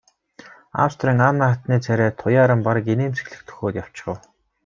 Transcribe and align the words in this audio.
Австрийн 0.85 1.19
Анна 1.29 1.45
хатны 1.51 1.75
царай 1.85 2.11
туяаран 2.21 2.59
бараг 2.65 2.85
инээмсэглэх 2.93 3.41
дөхөөд 3.47 3.75
явчихав. 3.83 4.17